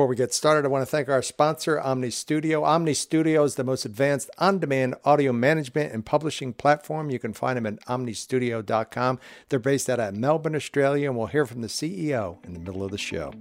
Before 0.00 0.08
we 0.08 0.16
get 0.16 0.32
started, 0.32 0.64
I 0.64 0.68
want 0.68 0.80
to 0.80 0.90
thank 0.90 1.10
our 1.10 1.20
sponsor, 1.20 1.76
Omny 1.76 2.10
Studio. 2.10 2.62
Omny 2.62 2.96
Studio 2.96 3.44
is 3.44 3.56
the 3.56 3.64
most 3.64 3.84
advanced 3.84 4.30
on 4.38 4.58
demand 4.58 4.94
audio 5.04 5.30
management 5.30 5.92
and 5.92 6.06
publishing 6.06 6.54
platform. 6.54 7.10
You 7.10 7.18
can 7.18 7.34
find 7.34 7.58
them 7.58 7.66
at 7.66 7.84
omnystudio.com. 7.84 9.18
They're 9.50 9.58
based 9.58 9.90
out 9.90 10.00
of 10.00 10.16
Melbourne, 10.16 10.56
Australia, 10.56 11.10
and 11.10 11.18
we'll 11.18 11.26
hear 11.26 11.44
from 11.44 11.60
the 11.60 11.68
CEO 11.68 12.42
in 12.46 12.54
the 12.54 12.60
middle 12.60 12.82
of 12.82 12.92
the 12.92 12.96
show. 12.96 13.34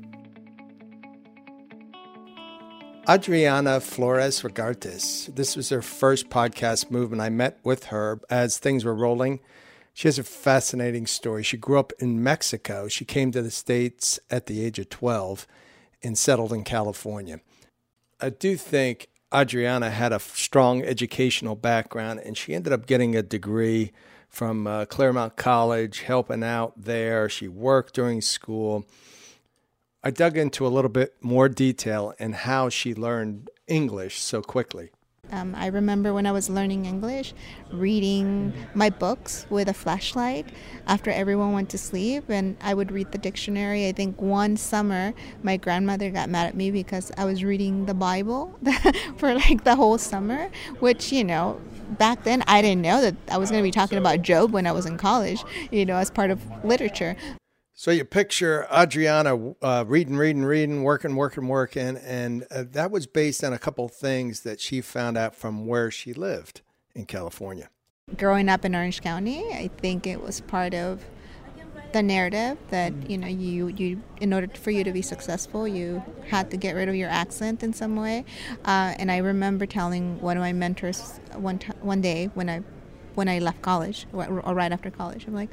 Adriana 3.09 3.79
Flores 3.79 4.43
Regartes. 4.43 5.27
This 5.33 5.55
was 5.55 5.69
her 5.69 5.81
first 5.81 6.29
podcast 6.29 6.91
movement. 6.91 7.21
I 7.21 7.29
met 7.29 7.57
with 7.63 7.85
her 7.85 8.19
as 8.29 8.57
things 8.57 8.83
were 8.83 8.93
rolling. 8.93 9.39
She 9.93 10.09
has 10.09 10.19
a 10.19 10.25
fascinating 10.25 11.07
story. 11.07 11.41
She 11.41 11.55
grew 11.55 11.79
up 11.79 11.93
in 11.99 12.21
Mexico. 12.21 12.89
She 12.89 13.05
came 13.05 13.31
to 13.31 13.41
the 13.41 13.49
States 13.49 14.19
at 14.29 14.47
the 14.47 14.61
age 14.61 14.77
of 14.77 14.89
12 14.89 15.47
and 16.03 16.17
settled 16.17 16.53
in 16.53 16.63
California. 16.63 17.39
I 18.19 18.29
do 18.29 18.55
think 18.57 19.09
Adriana 19.33 19.89
had 19.89 20.11
a 20.11 20.19
strong 20.19 20.81
educational 20.81 21.55
background, 21.55 22.19
and 22.25 22.37
she 22.37 22.53
ended 22.53 22.73
up 22.73 22.85
getting 22.85 23.15
a 23.15 23.21
degree 23.21 23.91
from 24.27 24.67
uh, 24.67 24.85
Claremont 24.85 25.35
College, 25.35 26.01
helping 26.01 26.43
out 26.43 26.73
there. 26.77 27.29
She 27.29 27.47
worked 27.47 27.93
during 27.93 28.21
school. 28.21 28.85
I 30.03 30.11
dug 30.11 30.37
into 30.37 30.65
a 30.65 30.69
little 30.69 30.89
bit 30.89 31.15
more 31.21 31.49
detail 31.49 32.13
in 32.19 32.33
how 32.33 32.69
she 32.69 32.93
learned 32.93 33.49
English 33.67 34.19
so 34.19 34.41
quickly. 34.41 34.91
Um, 35.31 35.53
I 35.55 35.67
remember 35.67 36.13
when 36.13 36.25
I 36.25 36.31
was 36.31 36.49
learning 36.49 36.85
English, 36.85 37.33
reading 37.71 38.53
my 38.73 38.89
books 38.89 39.45
with 39.49 39.69
a 39.69 39.73
flashlight 39.73 40.47
after 40.87 41.11
everyone 41.11 41.53
went 41.53 41.69
to 41.69 41.77
sleep, 41.77 42.25
and 42.29 42.57
I 42.61 42.73
would 42.73 42.91
read 42.91 43.11
the 43.11 43.17
dictionary. 43.17 43.87
I 43.87 43.91
think 43.91 44.21
one 44.21 44.57
summer, 44.57 45.13
my 45.43 45.57
grandmother 45.57 46.09
got 46.09 46.29
mad 46.29 46.47
at 46.47 46.55
me 46.55 46.71
because 46.71 47.11
I 47.17 47.25
was 47.25 47.43
reading 47.43 47.85
the 47.85 47.93
Bible 47.93 48.57
for 49.17 49.33
like 49.35 49.63
the 49.63 49.75
whole 49.75 49.97
summer, 49.97 50.49
which, 50.79 51.11
you 51.11 51.23
know, 51.23 51.61
back 51.97 52.23
then 52.23 52.43
I 52.47 52.61
didn't 52.61 52.81
know 52.81 53.01
that 53.01 53.15
I 53.31 53.37
was 53.37 53.51
going 53.51 53.61
to 53.61 53.67
be 53.67 53.71
talking 53.71 53.97
about 53.97 54.21
Job 54.21 54.51
when 54.51 54.67
I 54.67 54.71
was 54.71 54.85
in 54.85 54.97
college, 54.97 55.43
you 55.71 55.85
know, 55.85 55.97
as 55.97 56.09
part 56.09 56.31
of 56.31 56.41
literature. 56.63 57.15
So 57.79 57.91
you 57.91 58.03
picture 58.03 58.67
Adriana 58.69 59.53
uh, 59.61 59.85
reading, 59.87 60.17
reading, 60.17 60.43
reading, 60.43 60.83
working, 60.83 61.15
working, 61.15 61.47
working, 61.47 61.95
and 61.95 62.45
uh, 62.51 62.65
that 62.71 62.91
was 62.91 63.07
based 63.07 63.41
on 63.41 63.53
a 63.53 63.57
couple 63.57 63.87
things 63.87 64.41
that 64.41 64.59
she 64.59 64.81
found 64.81 65.17
out 65.17 65.33
from 65.33 65.65
where 65.65 65.89
she 65.89 66.11
lived 66.11 66.59
in 66.93 67.05
California. 67.05 67.69
Growing 68.17 68.49
up 68.49 68.65
in 68.65 68.75
Orange 68.75 68.99
County, 68.99 69.45
I 69.53 69.69
think 69.77 70.05
it 70.05 70.21
was 70.21 70.41
part 70.41 70.73
of 70.73 71.05
the 71.93 72.03
narrative 72.03 72.57
that 72.67 73.09
you 73.09 73.17
know 73.17 73.27
you 73.27 73.67
you 73.67 74.03
in 74.19 74.33
order 74.33 74.49
for 74.55 74.71
you 74.71 74.83
to 74.83 74.91
be 74.91 75.01
successful 75.01 75.67
you 75.67 76.03
had 76.27 76.51
to 76.51 76.57
get 76.57 76.75
rid 76.75 76.87
of 76.87 76.93
your 76.93 77.09
accent 77.09 77.63
in 77.63 77.73
some 77.73 77.95
way 77.95 78.23
uh, 78.65 78.93
and 78.99 79.11
i 79.11 79.17
remember 79.17 79.65
telling 79.65 80.21
one 80.21 80.37
of 80.37 80.41
my 80.41 80.53
mentors 80.53 81.19
one 81.33 81.57
t- 81.57 81.71
one 81.81 81.99
day 81.99 82.29
when 82.35 82.47
i 82.47 82.61
when 83.15 83.27
i 83.27 83.39
left 83.39 83.59
college 83.63 84.05
or, 84.13 84.39
or 84.41 84.53
right 84.53 84.71
after 84.71 84.91
college 84.91 85.25
i'm 85.25 85.33
like 85.33 85.49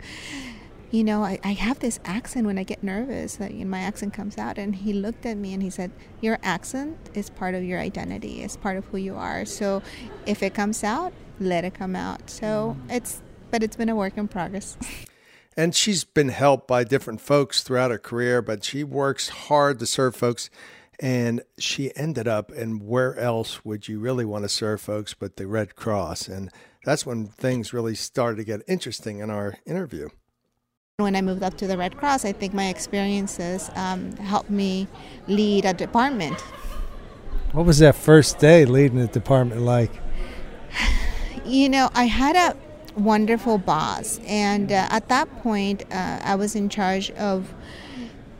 you 0.90 1.04
know, 1.04 1.24
I, 1.24 1.38
I 1.42 1.52
have 1.52 1.78
this 1.80 1.98
accent 2.04 2.46
when 2.46 2.58
I 2.58 2.62
get 2.62 2.82
nervous 2.82 3.36
that 3.36 3.52
you 3.52 3.64
know, 3.64 3.70
my 3.70 3.80
accent 3.80 4.14
comes 4.14 4.38
out. 4.38 4.58
And 4.58 4.74
he 4.74 4.92
looked 4.92 5.26
at 5.26 5.36
me 5.36 5.52
and 5.52 5.62
he 5.62 5.70
said, 5.70 5.90
Your 6.20 6.38
accent 6.42 6.96
is 7.14 7.30
part 7.30 7.54
of 7.54 7.64
your 7.64 7.80
identity, 7.80 8.42
it's 8.42 8.56
part 8.56 8.76
of 8.76 8.84
who 8.86 8.98
you 8.98 9.16
are. 9.16 9.44
So 9.44 9.82
if 10.26 10.42
it 10.42 10.54
comes 10.54 10.84
out, 10.84 11.12
let 11.40 11.64
it 11.64 11.74
come 11.74 11.96
out. 11.96 12.30
So 12.30 12.76
mm-hmm. 12.78 12.90
it's, 12.90 13.22
but 13.50 13.62
it's 13.62 13.76
been 13.76 13.88
a 13.88 13.96
work 13.96 14.16
in 14.16 14.28
progress. 14.28 14.76
And 15.56 15.74
she's 15.74 16.04
been 16.04 16.28
helped 16.28 16.68
by 16.68 16.84
different 16.84 17.22
folks 17.22 17.62
throughout 17.62 17.90
her 17.90 17.98
career, 17.98 18.42
but 18.42 18.62
she 18.62 18.84
works 18.84 19.30
hard 19.30 19.78
to 19.78 19.86
serve 19.86 20.14
folks. 20.14 20.50
And 21.00 21.42
she 21.58 21.96
ended 21.96 22.28
up, 22.28 22.50
and 22.50 22.82
where 22.82 23.18
else 23.18 23.64
would 23.64 23.88
you 23.88 23.98
really 23.98 24.24
want 24.24 24.44
to 24.44 24.50
serve 24.50 24.82
folks 24.82 25.14
but 25.14 25.36
the 25.36 25.46
Red 25.46 25.74
Cross? 25.74 26.28
And 26.28 26.50
that's 26.84 27.06
when 27.06 27.26
things 27.26 27.72
really 27.72 27.94
started 27.94 28.36
to 28.36 28.44
get 28.44 28.62
interesting 28.68 29.20
in 29.20 29.30
our 29.30 29.58
interview. 29.66 30.10
When 30.98 31.14
I 31.14 31.20
moved 31.20 31.42
up 31.42 31.58
to 31.58 31.66
the 31.66 31.76
Red 31.76 31.98
Cross, 31.98 32.24
I 32.24 32.32
think 32.32 32.54
my 32.54 32.68
experiences 32.68 33.70
um, 33.74 34.16
helped 34.16 34.48
me 34.48 34.88
lead 35.28 35.66
a 35.66 35.74
department. 35.74 36.40
What 37.52 37.66
was 37.66 37.80
that 37.80 37.94
first 37.96 38.38
day 38.38 38.64
leading 38.64 38.96
the 38.96 39.06
department 39.06 39.60
like? 39.60 39.92
You 41.44 41.68
know, 41.68 41.90
I 41.94 42.04
had 42.04 42.34
a 42.34 42.56
wonderful 42.98 43.58
boss, 43.58 44.20
and 44.26 44.72
uh, 44.72 44.88
at 44.90 45.08
that 45.10 45.30
point, 45.42 45.82
uh, 45.92 46.18
I 46.24 46.34
was 46.34 46.56
in 46.56 46.70
charge 46.70 47.10
of 47.10 47.52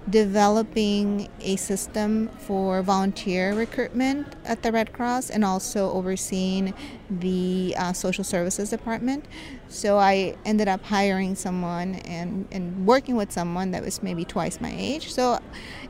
developing 0.09 1.29
a 1.41 1.57
system 1.57 2.29
for 2.39 2.81
volunteer 2.83 3.55
recruitment 3.55 4.37
at 4.45 4.63
the 4.63 4.71
Red 4.71 4.93
Cross 4.93 5.31
and 5.31 5.45
also 5.45 5.91
overseeing 5.91 6.75
the 7.11 7.75
uh, 7.77 7.93
social 7.93 8.23
services 8.23 8.71
department. 8.71 9.25
So 9.69 9.99
I 9.99 10.37
ended 10.45 10.69
up 10.69 10.85
hiring 10.85 11.35
someone 11.35 11.97
and, 11.97 12.47
and 12.53 12.87
working 12.87 13.17
with 13.17 13.33
someone 13.33 13.73
that 13.73 13.83
was 13.83 14.03
maybe 14.03 14.25
twice 14.25 14.61
my 14.61 14.73
age. 14.77 15.13
So 15.13 15.41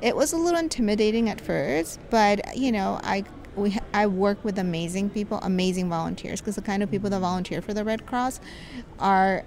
it 0.00 0.16
was 0.16 0.32
a 0.32 0.36
little 0.36 0.60
intimidating 0.60 1.28
at 1.28 1.40
first, 1.40 2.00
but 2.10 2.56
you 2.56 2.72
know, 2.72 2.98
I 3.02 3.24
we 3.56 3.78
I 3.92 4.06
work 4.06 4.44
with 4.44 4.58
amazing 4.58 5.10
people, 5.10 5.38
amazing 5.42 5.88
volunteers 5.88 6.40
because 6.40 6.56
the 6.56 6.62
kind 6.62 6.82
of 6.82 6.90
people 6.90 7.10
that 7.10 7.20
volunteer 7.20 7.62
for 7.62 7.74
the 7.74 7.84
Red 7.84 8.06
Cross 8.06 8.40
are 8.98 9.44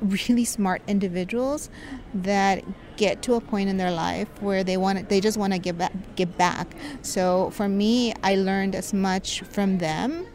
really 0.00 0.44
smart 0.44 0.82
individuals 0.86 1.70
that 2.14 2.64
get 2.96 3.22
to 3.22 3.34
a 3.34 3.40
point 3.40 3.68
in 3.68 3.76
their 3.76 3.90
life 3.90 4.28
where 4.40 4.62
they 4.62 4.76
want 4.76 5.08
they 5.08 5.20
just 5.20 5.38
want 5.38 5.52
to 5.52 5.58
give 5.58 5.78
back, 5.78 5.92
give 6.16 6.36
back. 6.36 6.68
So 7.02 7.50
for 7.50 7.68
me, 7.68 8.14
I 8.22 8.36
learned 8.36 8.74
as 8.74 8.92
much 8.92 9.40
from 9.42 9.78
them 9.78 10.26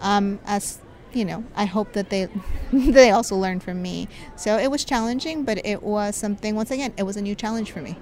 um, 0.00 0.38
as 0.44 0.78
you 1.12 1.24
know. 1.24 1.44
I 1.56 1.64
hope 1.64 1.92
that 1.92 2.10
they 2.10 2.28
they 2.72 3.10
also 3.10 3.36
learned 3.36 3.62
from 3.62 3.82
me. 3.82 4.08
So 4.36 4.58
it 4.58 4.70
was 4.70 4.84
challenging, 4.84 5.44
but 5.44 5.64
it 5.64 5.82
was 5.82 6.16
something. 6.16 6.54
Once 6.54 6.70
again, 6.70 6.92
it 6.96 7.04
was 7.04 7.16
a 7.16 7.22
new 7.22 7.34
challenge 7.34 7.72
for 7.72 7.80
me. 7.80 7.96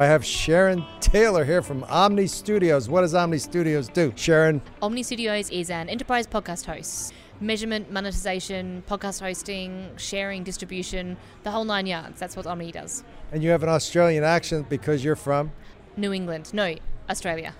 I 0.00 0.06
have 0.06 0.24
Sharon 0.24 0.84
Taylor 0.98 1.44
here 1.44 1.62
from 1.62 1.82
Omny 1.82 2.28
Studios. 2.28 2.88
What 2.88 3.02
does 3.02 3.14
Omny 3.14 3.40
Studios 3.40 3.86
do? 3.86 4.12
Sharon? 4.16 4.60
Omny 4.82 5.04
Studios 5.04 5.48
is 5.50 5.70
an 5.70 5.88
enterprise 5.88 6.26
podcast 6.26 6.66
host 6.66 7.14
measurement, 7.40 7.90
monetization, 7.90 8.82
podcast 8.88 9.20
hosting, 9.20 9.90
sharing, 9.96 10.44
distribution, 10.44 11.16
the 11.42 11.50
whole 11.50 11.64
nine 11.64 11.86
yards. 11.86 12.18
That's 12.20 12.36
what 12.36 12.46
Omny 12.46 12.72
does. 12.72 13.04
And 13.32 13.42
you 13.42 13.50
have 13.50 13.62
an 13.62 13.68
Australian 13.68 14.24
accent 14.24 14.68
because 14.68 15.04
you're 15.04 15.16
from? 15.16 15.52
New 15.96 16.12
England. 16.12 16.52
No, 16.54 16.74
Australia. 17.08 17.54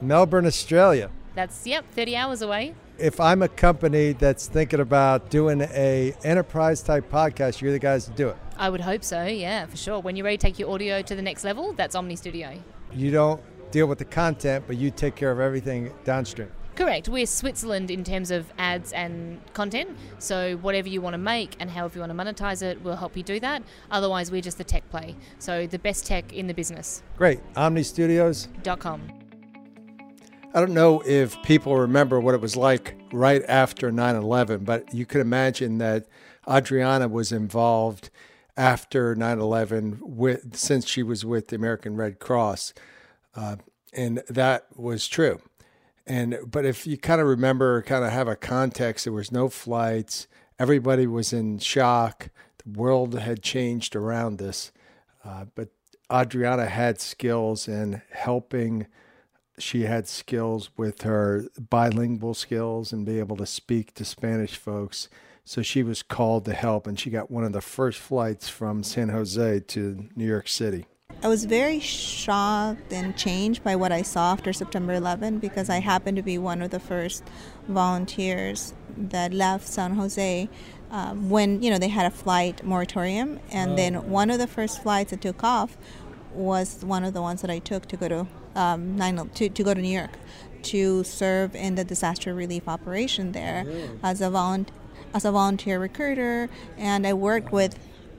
Melbourne, 0.00 0.46
Australia. 0.46 1.10
That's, 1.34 1.66
yep, 1.66 1.84
30 1.90 2.16
hours 2.16 2.42
away. 2.42 2.74
If 2.98 3.20
I'm 3.20 3.42
a 3.42 3.48
company 3.48 4.12
that's 4.12 4.46
thinking 4.46 4.80
about 4.80 5.28
doing 5.28 5.60
a 5.60 6.14
enterprise 6.24 6.82
type 6.82 7.10
podcast, 7.10 7.60
you're 7.60 7.72
the 7.72 7.78
guys 7.78 8.06
to 8.06 8.12
do 8.12 8.28
it. 8.28 8.36
I 8.56 8.70
would 8.70 8.80
hope 8.80 9.04
so, 9.04 9.24
yeah, 9.24 9.66
for 9.66 9.76
sure. 9.76 10.00
When 10.00 10.16
you're 10.16 10.24
ready 10.24 10.38
to 10.38 10.42
take 10.42 10.58
your 10.58 10.70
audio 10.70 11.02
to 11.02 11.14
the 11.14 11.20
next 11.20 11.44
level, 11.44 11.74
that's 11.74 11.94
Omny 11.94 12.16
Studio. 12.16 12.58
You 12.94 13.10
don't 13.10 13.42
deal 13.70 13.86
with 13.86 13.98
the 13.98 14.06
content, 14.06 14.64
but 14.66 14.78
you 14.78 14.90
take 14.90 15.14
care 15.14 15.30
of 15.30 15.40
everything 15.40 15.92
downstream. 16.04 16.48
Correct. 16.76 17.08
We're 17.08 17.24
Switzerland 17.24 17.90
in 17.90 18.04
terms 18.04 18.30
of 18.30 18.52
ads 18.58 18.92
and 18.92 19.40
content. 19.54 19.96
So 20.18 20.58
whatever 20.58 20.88
you 20.88 21.00
want 21.00 21.14
to 21.14 21.18
make 21.18 21.56
and 21.58 21.70
however 21.70 21.98
you 21.98 22.06
want 22.06 22.12
to 22.12 22.24
monetize 22.24 22.62
it, 22.62 22.82
we'll 22.82 22.96
help 22.96 23.16
you 23.16 23.22
do 23.22 23.40
that. 23.40 23.62
Otherwise, 23.90 24.30
we're 24.30 24.42
just 24.42 24.58
the 24.58 24.64
tech 24.64 24.88
play. 24.90 25.16
So 25.38 25.66
the 25.66 25.78
best 25.78 26.06
tech 26.06 26.34
in 26.34 26.48
the 26.48 26.54
business. 26.54 27.02
Great. 27.16 27.40
OmnyStudios.com. 27.54 29.12
I 30.52 30.60
don't 30.60 30.74
know 30.74 31.02
if 31.06 31.42
people 31.42 31.76
remember 31.76 32.20
what 32.20 32.34
it 32.34 32.42
was 32.42 32.56
like 32.56 32.94
right 33.10 33.42
after 33.48 33.90
9 33.90 34.14
11, 34.14 34.64
but 34.64 34.92
you 34.92 35.06
could 35.06 35.22
imagine 35.22 35.78
that 35.78 36.06
Adriana 36.48 37.08
was 37.08 37.32
involved 37.32 38.10
after 38.54 39.14
9 39.14 39.38
11 39.38 39.98
with, 40.02 40.54
since 40.56 40.86
she 40.86 41.02
was 41.02 41.24
with 41.24 41.48
the 41.48 41.56
American 41.56 41.96
Red 41.96 42.18
Cross. 42.18 42.74
Uh, 43.34 43.56
and 43.94 44.22
that 44.28 44.66
was 44.74 45.08
true. 45.08 45.40
And 46.06 46.38
but 46.46 46.64
if 46.64 46.86
you 46.86 46.96
kind 46.96 47.20
of 47.20 47.26
remember, 47.26 47.82
kind 47.82 48.04
of 48.04 48.12
have 48.12 48.28
a 48.28 48.36
context, 48.36 49.04
there 49.04 49.12
was 49.12 49.32
no 49.32 49.48
flights. 49.48 50.28
Everybody 50.58 51.06
was 51.06 51.32
in 51.32 51.58
shock. 51.58 52.30
The 52.64 52.78
world 52.78 53.18
had 53.18 53.42
changed 53.42 53.96
around 53.96 54.40
us. 54.40 54.72
Uh, 55.24 55.46
but 55.54 55.70
Adriana 56.12 56.66
had 56.66 57.00
skills 57.00 57.66
in 57.66 58.02
helping. 58.10 58.86
She 59.58 59.82
had 59.82 60.06
skills 60.06 60.70
with 60.76 61.02
her 61.02 61.46
bilingual 61.58 62.34
skills 62.34 62.92
and 62.92 63.04
be 63.04 63.18
able 63.18 63.36
to 63.38 63.46
speak 63.46 63.94
to 63.94 64.04
Spanish 64.04 64.56
folks. 64.56 65.08
So 65.44 65.62
she 65.62 65.82
was 65.82 66.02
called 66.02 66.44
to 66.46 66.52
help, 66.54 66.86
and 66.86 66.98
she 66.98 67.10
got 67.10 67.30
one 67.30 67.44
of 67.44 67.52
the 67.52 67.60
first 67.60 67.98
flights 67.98 68.48
from 68.48 68.82
San 68.82 69.08
Jose 69.10 69.60
to 69.60 70.08
New 70.14 70.26
York 70.26 70.48
City. 70.48 70.86
I 71.26 71.28
was 71.28 71.44
very 71.44 71.80
shocked 71.80 72.92
and 72.92 73.16
changed 73.16 73.64
by 73.64 73.74
what 73.74 73.90
I 73.90 74.02
saw 74.02 74.30
after 74.30 74.52
September 74.52 74.92
11 74.92 75.40
because 75.40 75.68
I 75.68 75.80
happened 75.80 76.18
to 76.18 76.22
be 76.22 76.38
one 76.38 76.62
of 76.62 76.70
the 76.70 76.78
first 76.78 77.24
volunteers 77.66 78.74
that 78.96 79.34
left 79.34 79.66
San 79.66 79.96
Jose 79.96 80.48
um, 80.92 81.28
when 81.28 81.64
you 81.64 81.70
know 81.70 81.78
they 81.78 81.88
had 81.88 82.06
a 82.06 82.12
flight 82.12 82.64
moratorium, 82.64 83.40
and 83.50 83.72
oh. 83.72 83.74
then 83.74 84.08
one 84.08 84.30
of 84.30 84.38
the 84.38 84.46
first 84.46 84.84
flights 84.84 85.10
that 85.10 85.20
took 85.20 85.42
off 85.42 85.76
was 86.32 86.84
one 86.84 87.02
of 87.02 87.12
the 87.12 87.20
ones 87.20 87.40
that 87.40 87.50
I 87.50 87.58
took 87.58 87.86
to 87.86 87.96
go 87.96 88.06
to 88.06 88.26
um, 88.54 88.94
nine, 88.94 89.28
to, 89.30 89.48
to 89.48 89.64
go 89.64 89.74
to 89.74 89.82
New 89.82 89.88
York 89.98 90.12
to 90.62 91.02
serve 91.02 91.56
in 91.56 91.74
the 91.74 91.82
disaster 91.82 92.34
relief 92.34 92.68
operation 92.68 93.32
there 93.32 93.66
as 94.00 94.20
a 94.20 94.30
volunteer 94.30 94.72
as 95.12 95.24
a 95.24 95.32
volunteer 95.32 95.80
recruiter. 95.80 96.48
And 96.76 97.04
I 97.04 97.14
worked 97.14 97.50
with 97.50 97.76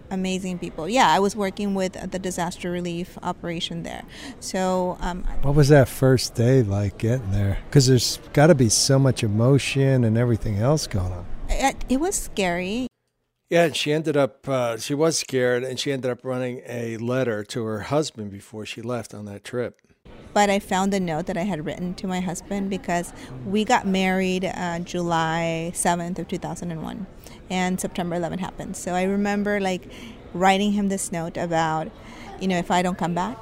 amazing 0.09 0.59
people. 0.59 0.88
Yeah, 0.89 1.09
I 1.09 1.19
was 1.19 1.36
working 1.36 1.75
with 1.75 1.94
the 2.12 2.19
disaster 2.19 2.71
relief 2.71 3.18
operation 3.24 3.83
there. 3.83 4.04
So, 4.39 4.98
um, 5.01 5.24
what 5.42 5.56
was 5.56 5.69
that 5.69 5.88
first 5.88 6.36
day 6.36 6.63
like 6.63 6.98
getting 6.98 7.31
there? 7.31 7.59
Because 7.69 7.88
there's 7.88 8.19
got 8.33 8.48
to 8.48 8.56
be 8.56 8.69
so 8.69 9.00
much 9.00 9.24
emotion 9.24 10.04
and 10.04 10.18
everything 10.18 10.57
else 10.57 10.88
going 10.88 11.12
on. 11.12 11.25
It, 11.50 11.75
it 11.89 12.00
was 12.00 12.15
scary. 12.15 12.88
Yeah, 13.50 13.65
and 13.65 13.75
she 13.75 13.94
ended 13.94 14.18
up, 14.18 14.48
uh, 14.50 14.77
she 14.77 14.94
was 14.94 15.18
scared 15.18 15.63
and 15.63 15.80
she 15.80 15.94
ended 15.94 16.12
up 16.12 16.19
running 16.24 16.62
a 16.68 16.98
letter 16.98 17.45
to 17.45 17.63
her 17.63 17.80
husband 17.81 18.30
before 18.30 18.65
she 18.65 18.81
left 18.81 19.13
on 19.13 19.25
that 19.25 19.45
trip. 19.45 19.80
But 20.33 20.50
I 20.50 20.60
found 20.60 20.94
a 20.94 21.00
note 21.00 21.25
that 21.27 21.38
I 21.38 21.44
had 21.44 21.65
written 21.65 21.94
to 21.95 22.07
my 22.07 22.19
husband 22.19 22.69
because 22.69 23.13
we 23.45 23.63
got 23.63 23.88
married 23.88 24.45
uh, 24.45 24.80
July 24.80 25.71
7th 25.74 26.19
of 26.19 26.27
2001 26.27 27.07
and 27.49 27.79
September 27.79 28.15
11th 28.17 28.39
happened. 28.39 28.77
So 28.77 28.94
I 28.94 29.03
remember 29.03 29.59
like 29.59 29.89
writing 30.33 30.71
him 30.73 30.89
this 30.89 31.11
note 31.11 31.38
about, 31.38 31.89
you 32.39 32.47
know, 32.47 32.57
if 32.57 32.71
I 32.71 32.81
don't 32.81 32.97
come 32.97 33.13
back, 33.13 33.38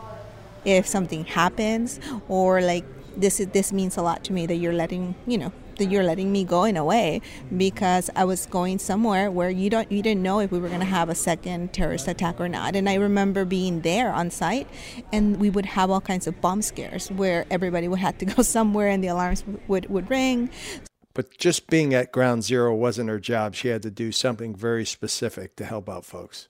if 0.64 0.88
something 0.88 1.26
happens 1.26 2.00
or 2.28 2.62
like 2.62 2.86
this 3.18 3.40
is 3.40 3.48
this 3.48 3.72
means 3.72 3.98
a 3.98 4.02
lot 4.02 4.24
to 4.26 4.34
me 4.34 4.46
that 4.46 4.56
you're 4.56 4.74
letting, 4.74 5.16
you 5.26 5.38
know, 5.38 5.52
that 5.78 5.86
you're 5.86 6.04
letting 6.04 6.32
me 6.32 6.44
go 6.44 6.64
in 6.64 6.78
a 6.78 6.84
way 6.84 7.22
because 7.56 8.10
I 8.16 8.24
was 8.26 8.46
going 8.46 8.80
somewhere 8.80 9.30
where 9.30 9.50
you 9.50 9.70
don't 9.70 9.92
you 9.92 10.02
didn't 10.02 10.24
know 10.24 10.40
if 10.40 10.52
we 10.52 10.60
were 10.60 10.68
going 10.68 10.80
to 10.80 10.86
have 10.86 11.10
a 11.10 11.16
second 11.16 11.74
terrorist 11.74 12.08
attack 12.08 12.40
or 12.40 12.50
not. 12.50 12.76
And 12.76 12.90
I 12.90 12.96
remember 12.96 13.46
being 13.46 13.82
there 13.82 14.12
on 14.12 14.32
site, 14.32 14.68
and 15.12 15.40
we 15.40 15.50
would 15.50 15.66
have 15.66 15.90
all 15.92 16.02
kinds 16.02 16.28
of 16.28 16.40
bomb 16.42 16.62
scares 16.62 17.12
where 17.12 17.46
everybody 17.52 17.88
would 17.88 18.00
have 18.00 18.18
to 18.20 18.26
go 18.26 18.42
somewhere 18.42 18.90
and 18.90 19.04
the 19.04 19.08
alarms 19.08 19.44
would 19.68 19.90
would 19.90 20.10
ring. 20.10 20.50
But 21.16 21.36
just 21.40 21.68
being 21.68 21.96
at 21.96 22.12
ground 22.12 22.44
zero 22.44 22.76
wasn't 22.76 23.10
her 23.10 23.20
job. 23.20 23.56
She 23.56 23.70
had 23.70 23.82
to 23.82 23.90
do 23.90 24.12
something 24.12 24.56
very 24.56 24.86
specific 24.86 25.56
to 25.56 25.66
help 25.66 25.90
out 25.90 26.06
folks 26.06 26.50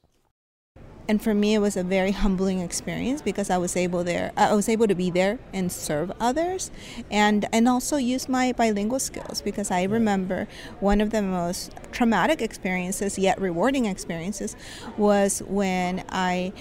and 1.07 1.21
for 1.21 1.33
me 1.33 1.53
it 1.53 1.59
was 1.59 1.77
a 1.77 1.83
very 1.83 2.11
humbling 2.11 2.59
experience 2.59 3.21
because 3.21 3.49
I 3.49 3.57
was 3.57 3.75
able 3.75 4.03
there 4.03 4.31
I 4.35 4.53
was 4.53 4.67
able 4.67 4.87
to 4.87 4.95
be 4.95 5.09
there 5.09 5.39
and 5.53 5.71
serve 5.71 6.11
others 6.19 6.71
and 7.11 7.47
and 7.51 7.67
also 7.67 7.97
use 7.97 8.27
my 8.27 8.51
bilingual 8.53 8.99
skills 8.99 9.41
because 9.41 9.71
I 9.71 9.83
remember 9.83 10.47
one 10.79 11.01
of 11.01 11.11
the 11.11 11.21
most 11.21 11.73
traumatic 11.91 12.41
experiences 12.41 13.17
yet 13.17 13.39
rewarding 13.39 13.85
experiences 13.85 14.55
was 14.97 15.41
when 15.43 16.03
I 16.09 16.53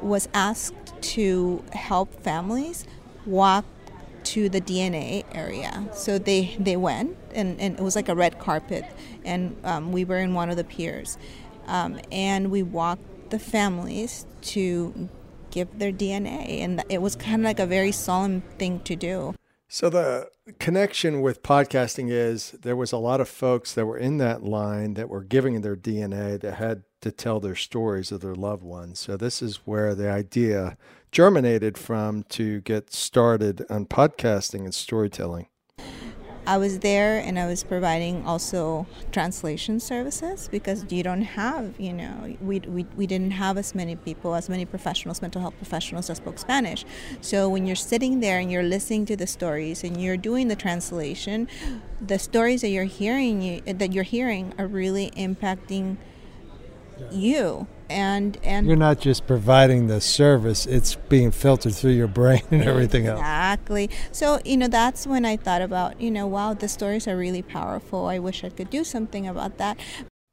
was 0.00 0.28
asked 0.34 0.74
to 1.00 1.62
help 1.72 2.12
families 2.22 2.84
walk 3.24 3.64
to 4.24 4.48
the 4.48 4.60
DNA 4.60 5.24
area. 5.32 5.88
So 5.92 6.18
they, 6.18 6.56
they 6.58 6.76
went, 6.76 7.16
and, 7.34 7.60
and 7.60 7.78
it 7.78 7.82
was 7.82 7.96
like 7.96 8.08
a 8.08 8.14
red 8.14 8.38
carpet, 8.38 8.84
and 9.24 9.56
um, 9.64 9.92
we 9.92 10.04
were 10.04 10.18
in 10.18 10.34
one 10.34 10.50
of 10.50 10.56
the 10.56 10.64
piers. 10.64 11.18
Um, 11.66 12.00
and 12.10 12.50
we 12.50 12.62
walked 12.62 13.30
the 13.30 13.38
families 13.38 14.26
to 14.42 15.08
give 15.52 15.78
their 15.78 15.92
DNA. 15.92 16.60
And 16.60 16.82
it 16.88 17.00
was 17.00 17.14
kind 17.14 17.42
of 17.42 17.44
like 17.44 17.60
a 17.60 17.66
very 17.66 17.92
solemn 17.92 18.42
thing 18.58 18.80
to 18.80 18.96
do. 18.96 19.34
So 19.68 19.88
the 19.88 20.28
connection 20.58 21.22
with 21.22 21.42
podcasting 21.42 22.10
is 22.10 22.50
there 22.62 22.76
was 22.76 22.92
a 22.92 22.98
lot 22.98 23.20
of 23.20 23.28
folks 23.28 23.72
that 23.74 23.86
were 23.86 23.96
in 23.96 24.18
that 24.18 24.42
line 24.42 24.94
that 24.94 25.08
were 25.08 25.22
giving 25.22 25.60
their 25.60 25.76
DNA 25.76 26.40
that 26.40 26.54
had 26.54 26.82
to 27.02 27.12
tell 27.12 27.40
their 27.40 27.54
stories 27.54 28.10
of 28.10 28.20
their 28.20 28.34
loved 28.34 28.62
ones. 28.62 28.98
So 28.98 29.16
this 29.16 29.42
is 29.42 29.56
where 29.64 29.94
the 29.94 30.10
idea 30.10 30.76
germinated 31.10 31.76
from 31.76 32.22
to 32.30 32.60
get 32.62 32.92
started 32.92 33.66
on 33.68 33.86
podcasting 33.86 34.64
and 34.64 34.74
storytelling. 34.74 35.46
I 36.44 36.58
was 36.58 36.80
there 36.80 37.18
and 37.20 37.38
I 37.38 37.46
was 37.46 37.62
providing 37.62 38.26
also 38.26 38.84
translation 39.12 39.78
services 39.78 40.48
because 40.50 40.84
you 40.90 41.04
don't 41.04 41.22
have, 41.22 41.78
you 41.78 41.92
know, 41.92 42.36
we, 42.40 42.58
we, 42.60 42.84
we 42.96 43.06
didn't 43.06 43.30
have 43.30 43.56
as 43.56 43.76
many 43.76 43.94
people, 43.94 44.34
as 44.34 44.48
many 44.48 44.64
professionals, 44.64 45.22
mental 45.22 45.40
health 45.40 45.56
professionals 45.56 46.08
that 46.08 46.16
spoke 46.16 46.40
Spanish. 46.40 46.84
So 47.20 47.48
when 47.48 47.64
you're 47.64 47.76
sitting 47.76 48.18
there 48.18 48.40
and 48.40 48.50
you're 48.50 48.64
listening 48.64 49.06
to 49.06 49.16
the 49.16 49.28
stories 49.28 49.84
and 49.84 50.02
you're 50.02 50.16
doing 50.16 50.48
the 50.48 50.56
translation, 50.56 51.46
the 52.00 52.18
stories 52.18 52.62
that 52.62 52.70
you're 52.70 52.84
hearing, 52.84 53.40
you, 53.40 53.60
that 53.60 53.92
you're 53.92 54.02
hearing 54.02 54.52
are 54.58 54.66
really 54.66 55.12
impacting 55.12 55.96
you. 57.10 57.66
And 57.90 58.38
and 58.42 58.66
you're 58.66 58.76
not 58.76 59.00
just 59.00 59.26
providing 59.26 59.86
the 59.86 60.00
service 60.00 60.64
it's 60.64 60.94
being 60.94 61.30
filtered 61.30 61.74
through 61.74 61.90
your 61.90 62.08
brain 62.08 62.40
and 62.50 62.62
everything 62.62 63.06
else. 63.06 63.18
Exactly. 63.20 63.90
So 64.12 64.40
you 64.46 64.56
know 64.56 64.68
that's 64.68 65.06
when 65.06 65.26
i 65.26 65.36
thought 65.36 65.60
about 65.60 66.00
you 66.00 66.10
know 66.10 66.26
wow 66.26 66.54
the 66.54 66.68
stories 66.68 67.06
are 67.06 67.16
really 67.16 67.42
powerful. 67.42 68.06
I 68.06 68.18
wish 68.18 68.44
i 68.44 68.48
could 68.48 68.70
do 68.70 68.82
something 68.82 69.28
about 69.28 69.58
that. 69.58 69.78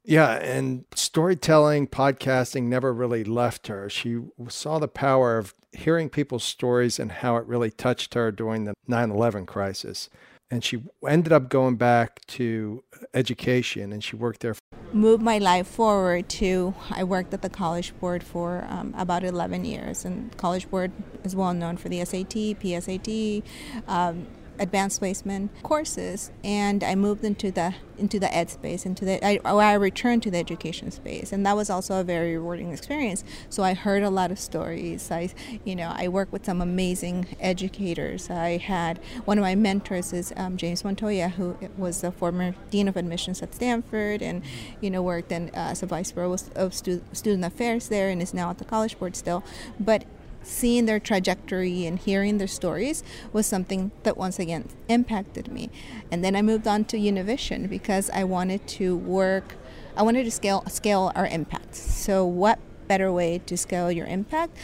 Yeah, 0.02 0.36
and 0.36 0.86
storytelling, 0.94 1.88
podcasting 1.88 2.64
never 2.64 2.92
really 2.94 3.22
left 3.22 3.66
her. 3.66 3.90
She 3.90 4.20
saw 4.48 4.78
the 4.78 4.88
power 4.88 5.36
of 5.36 5.54
hearing 5.72 6.08
people's 6.08 6.42
stories 6.42 6.98
and 6.98 7.12
how 7.12 7.36
it 7.36 7.46
really 7.46 7.70
touched 7.70 8.14
her 8.14 8.32
during 8.32 8.64
the 8.64 8.74
9 8.88 9.10
11 9.10 9.46
crisis 9.46 10.08
and 10.50 10.64
she 10.64 10.82
ended 11.06 11.32
up 11.32 11.48
going 11.48 11.76
back 11.76 12.24
to 12.26 12.82
education 13.14 13.92
and 13.92 14.02
she 14.02 14.16
worked 14.16 14.40
there 14.40 14.54
moved 14.92 15.22
my 15.22 15.38
life 15.38 15.66
forward 15.66 16.28
to 16.28 16.74
i 16.90 17.04
worked 17.04 17.32
at 17.32 17.42
the 17.42 17.48
college 17.48 17.96
board 18.00 18.22
for 18.22 18.66
um, 18.68 18.92
about 18.96 19.22
11 19.22 19.64
years 19.64 20.04
and 20.04 20.36
college 20.36 20.68
board 20.70 20.90
is 21.24 21.36
well 21.36 21.54
known 21.54 21.76
for 21.76 21.88
the 21.88 22.04
sat 22.04 22.28
psat 22.30 23.42
um, 23.86 24.26
advanced 24.60 25.00
placement 25.00 25.50
courses, 25.62 26.30
and 26.44 26.84
I 26.84 26.94
moved 26.94 27.24
into 27.24 27.50
the 27.50 27.74
into 27.98 28.18
the 28.18 28.34
ed 28.34 28.50
space, 28.50 28.86
into 28.86 29.04
the 29.04 29.24
I, 29.26 29.40
I 29.44 29.74
returned 29.74 30.22
to 30.24 30.30
the 30.30 30.38
education 30.38 30.90
space, 30.90 31.32
and 31.32 31.44
that 31.44 31.56
was 31.56 31.68
also 31.70 32.00
a 32.00 32.04
very 32.04 32.36
rewarding 32.36 32.72
experience. 32.72 33.24
So 33.48 33.62
I 33.62 33.74
heard 33.74 34.02
a 34.02 34.10
lot 34.10 34.30
of 34.30 34.38
stories. 34.38 35.10
I, 35.10 35.30
you 35.64 35.74
know, 35.74 35.92
I 35.94 36.08
worked 36.08 36.32
with 36.32 36.44
some 36.44 36.60
amazing 36.60 37.26
educators. 37.40 38.30
I 38.30 38.58
had 38.58 38.98
one 39.24 39.38
of 39.38 39.42
my 39.42 39.54
mentors 39.54 40.12
is 40.12 40.32
um, 40.36 40.56
James 40.56 40.84
Montoya, 40.84 41.30
who 41.30 41.56
was 41.76 42.02
the 42.02 42.12
former 42.12 42.54
dean 42.70 42.86
of 42.86 42.96
admissions 42.96 43.42
at 43.42 43.54
Stanford, 43.54 44.22
and 44.22 44.42
you 44.80 44.90
know 44.90 45.02
worked 45.02 45.32
in, 45.32 45.48
uh, 45.50 45.70
as 45.72 45.82
a 45.82 45.86
vice 45.86 46.12
provost 46.12 46.52
of 46.54 46.74
stu- 46.74 47.02
student 47.12 47.44
affairs 47.44 47.88
there, 47.88 48.10
and 48.10 48.20
is 48.20 48.34
now 48.34 48.50
at 48.50 48.58
the 48.58 48.64
College 48.64 48.98
Board 48.98 49.16
still. 49.16 49.42
But 49.78 50.04
seeing 50.42 50.86
their 50.86 51.00
trajectory 51.00 51.86
and 51.86 51.98
hearing 51.98 52.38
their 52.38 52.46
stories 52.46 53.02
was 53.32 53.46
something 53.46 53.90
that 54.02 54.16
once 54.16 54.38
again 54.38 54.68
impacted 54.88 55.50
me. 55.52 55.70
And 56.10 56.24
then 56.24 56.34
I 56.34 56.42
moved 56.42 56.66
on 56.66 56.84
to 56.86 56.96
Univision 56.96 57.68
because 57.68 58.10
I 58.10 58.24
wanted 58.24 58.66
to 58.68 58.96
work, 58.96 59.56
I 59.96 60.02
wanted 60.02 60.24
to 60.24 60.30
scale 60.30 60.64
scale 60.68 61.12
our 61.14 61.26
impact. 61.26 61.74
So 61.74 62.24
what 62.24 62.58
better 62.88 63.12
way 63.12 63.38
to 63.46 63.56
scale 63.56 63.92
your 63.92 64.06
impact 64.06 64.56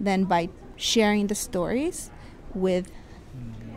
than 0.00 0.24
by 0.24 0.48
sharing 0.76 1.26
the 1.26 1.34
stories 1.34 2.10
with 2.54 2.90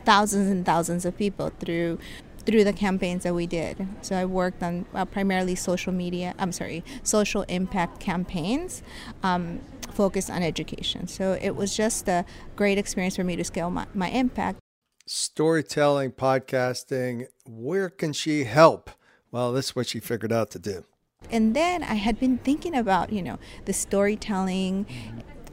thousands 0.06 0.50
and 0.50 0.66
thousands 0.66 1.06
of 1.06 1.18
people 1.18 1.52
through 1.60 2.00
through 2.46 2.64
the 2.64 2.72
campaigns 2.72 3.24
that 3.24 3.36
we 3.36 3.46
did. 3.46 3.86
So 4.02 4.16
I 4.16 4.24
worked 4.24 4.64
on 4.64 4.86
uh, 4.96 5.04
primarily 5.04 5.54
social 5.54 5.92
media, 5.92 6.34
I'm 6.40 6.54
sorry, 6.54 6.82
social 7.04 7.42
impact 7.50 8.00
campaigns 8.00 8.82
um, 9.22 9.60
focused 9.98 10.30
on 10.30 10.44
education. 10.44 11.08
So 11.08 11.38
it 11.42 11.56
was 11.56 11.76
just 11.76 12.08
a 12.08 12.24
great 12.56 12.78
experience 12.78 13.16
for 13.16 13.24
me 13.24 13.36
to 13.36 13.44
scale 13.44 13.72
my, 13.72 13.88
my 13.96 14.10
impact. 14.10 14.60
Storytelling, 15.08 16.12
podcasting, 16.12 17.26
where 17.46 17.90
can 17.90 18.14
she 18.14 18.44
help? 18.44 18.92
Well, 19.32 19.52
this 19.52 19.70
is 19.70 19.76
what 19.76 19.88
she 19.88 20.00
figured 20.00 20.32
out 20.32 20.52
to 20.52 20.60
do. 20.60 20.86
And 21.32 21.56
then 21.56 21.82
I 21.82 21.96
had 21.96 22.20
been 22.20 22.38
thinking 22.38 22.76
about, 22.76 23.12
you 23.12 23.24
know, 23.24 23.40
the 23.66 23.74
storytelling 23.74 24.86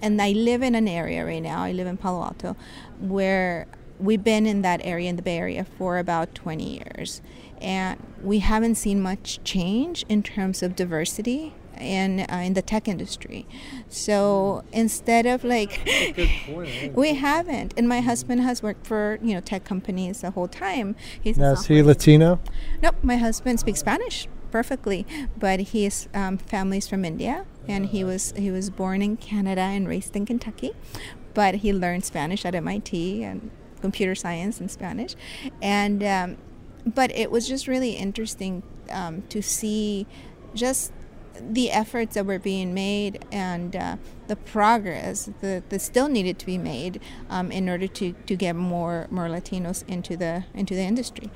and 0.03 0.21
I 0.21 0.33
live 0.33 0.61
in 0.63 0.75
an 0.75 0.87
area 0.87 1.25
right 1.25 1.43
now, 1.43 1.63
I 1.63 1.73
live 1.73 1.87
in 1.87 1.97
Palo 1.97 2.23
Alto, 2.23 2.55
where 3.01 3.67
we've 3.99 4.23
been 4.23 4.45
in 4.45 4.61
that 4.61 4.83
area 4.85 5.09
in 5.09 5.17
the 5.17 5.23
Bay 5.23 5.39
Area 5.39 5.65
for 5.65 5.97
about 5.97 6.35
20 6.35 6.79
years, 6.79 7.23
and 7.61 7.99
we 8.23 8.41
haven't 8.41 8.75
seen 8.75 9.01
much 9.01 9.43
change 9.45 10.05
in 10.11 10.23
terms 10.23 10.63
of 10.63 10.77
diversity 10.77 11.55
in 11.81 12.21
uh, 12.21 12.43
in 12.45 12.55
the 12.55 12.63
tech 12.63 12.89
industry. 12.89 13.47
So 13.89 14.65
instead 14.73 15.27
of 15.27 15.45
like 15.45 15.81
we 16.95 17.15
haven't, 17.15 17.75
and 17.77 17.89
my 17.89 18.01
husband 18.01 18.43
has 18.43 18.63
worked 18.63 18.87
for 18.87 19.19
you 19.23 19.35
know 19.35 19.41
tech 19.41 19.65
companies 19.65 20.21
the 20.21 20.31
whole 20.31 20.49
time. 20.49 20.97
He's 21.21 21.39
now 21.39 21.53
is 21.53 21.67
he 21.67 21.83
Latino? 21.83 22.41
Nope, 22.83 22.97
my 23.03 23.17
husband 23.17 23.61
speaks 23.61 23.81
Spanish 23.81 24.29
perfectly, 24.51 25.05
but 25.37 25.59
his 25.61 26.09
um, 26.15 26.39
family's 26.39 26.87
from 26.87 27.05
India, 27.05 27.45
and 27.67 27.87
he 27.87 28.05
was 28.05 28.33
he 28.37 28.51
was 28.53 28.71
born 28.71 29.03
in 29.03 29.17
Canada 29.17 29.63
and 29.63 29.89
raised 29.89 30.15
in 30.15 30.25
Kentucky, 30.25 30.73
but 31.35 31.57
he 31.57 31.73
learned 31.73 32.05
Spanish 32.05 32.45
at 32.45 32.55
MIT 32.55 33.25
and 33.25 33.51
computer 33.81 34.15
science 34.15 34.61
and 34.61 34.71
Spanish, 34.71 35.17
and 35.61 36.03
um, 36.05 36.37
but 36.87 37.11
it 37.17 37.31
was 37.31 37.49
just 37.49 37.67
really 37.67 37.93
interesting 37.93 38.63
um, 38.91 39.23
to 39.23 39.43
see 39.43 40.07
just 40.55 40.93
the 41.41 41.71
efforts 41.71 42.15
that 42.15 42.27
were 42.27 42.39
being 42.39 42.75
made 42.75 43.25
and 43.33 43.77
uh, 43.77 43.97
the 44.29 44.37
progress 44.37 45.31
that, 45.41 45.71
that 45.71 45.81
still 45.81 46.09
needed 46.09 46.39
to 46.39 46.47
be 46.47 46.59
made 46.59 47.01
um, 47.31 47.51
in 47.51 47.69
order 47.69 47.87
to, 47.87 48.13
to 48.13 48.37
get 48.37 48.57
more 48.57 49.07
more 49.11 49.29
Latinos 49.29 49.87
into 49.89 50.17
the 50.17 50.45
into 50.55 50.75
the 50.75 50.83
industry. 50.83 51.31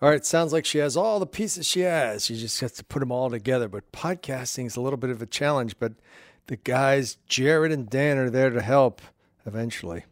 All 0.00 0.08
right, 0.08 0.24
sounds 0.24 0.52
like 0.52 0.64
she 0.64 0.78
has 0.78 0.96
all 0.96 1.20
the 1.20 1.26
pieces 1.26 1.64
she 1.64 1.80
has. 1.80 2.24
She 2.24 2.36
just 2.36 2.60
has 2.60 2.72
to 2.72 2.84
put 2.84 2.98
them 3.00 3.12
all 3.12 3.30
together. 3.30 3.68
But 3.68 3.92
podcasting 3.92 4.66
is 4.66 4.74
a 4.74 4.80
little 4.80 4.96
bit 4.96 5.10
of 5.10 5.22
a 5.22 5.26
challenge. 5.26 5.78
But 5.78 5.92
the 6.48 6.56
guys, 6.56 7.18
Jared 7.28 7.70
and 7.70 7.88
Dan, 7.88 8.18
are 8.18 8.28
there 8.28 8.50
to 8.50 8.60
help 8.60 9.00
eventually. 9.46 10.04